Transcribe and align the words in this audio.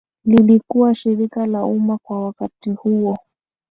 lilikuwa 0.25 0.95
shirika 0.95 1.45
la 1.45 1.65
umma 1.65 1.97
kwa 1.97 2.25
wakati 2.25 2.69
huo 2.71 3.17